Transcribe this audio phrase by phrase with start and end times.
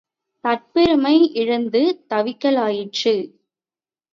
[0.45, 1.81] தற்பெருமை இழந்து
[2.09, 3.15] தவிக்கலாயிற்று.